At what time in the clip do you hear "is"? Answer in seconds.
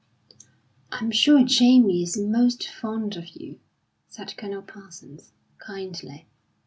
2.01-2.17